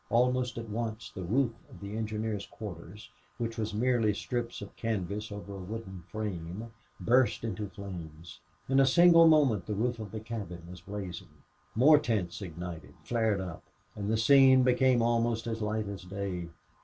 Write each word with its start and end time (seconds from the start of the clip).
Almost 0.09 0.57
at 0.57 0.67
once 0.67 1.11
the 1.13 1.21
roof 1.21 1.51
of 1.69 1.79
the 1.79 1.95
engineers' 1.95 2.47
quarters, 2.47 3.11
which 3.37 3.55
was 3.59 3.71
merely 3.71 4.15
strips 4.15 4.59
of 4.59 4.75
canvas 4.75 5.31
over 5.31 5.53
a 5.53 5.59
wooden 5.61 6.01
frame, 6.07 6.71
burst 6.99 7.43
into 7.43 7.69
flames. 7.69 8.39
In 8.67 8.79
a 8.79 8.85
single 8.87 9.27
moment 9.27 9.67
the 9.67 9.75
roof 9.75 9.99
of 9.99 10.09
the 10.11 10.19
cabin 10.19 10.63
was 10.67 10.81
blazing. 10.81 11.43
More 11.75 11.99
tents 11.99 12.41
ignited, 12.41 12.95
flared 13.03 13.41
up, 13.41 13.61
and 13.95 14.09
the 14.09 14.17
scene 14.17 14.63
became 14.63 15.03
almost 15.03 15.45
as 15.45 15.61
light 15.61 15.87
as 15.87 16.01
day. 16.03 16.49